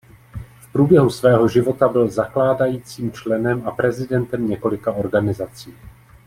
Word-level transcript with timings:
V 0.59 0.71
průběhu 0.71 1.09
svého 1.09 1.47
života 1.47 1.87
byl 1.87 2.09
zakládajícím 2.09 3.11
členem 3.11 3.63
a 3.67 3.71
prezidentem 3.71 4.47
několika 4.49 4.91
organizací. 4.91 5.73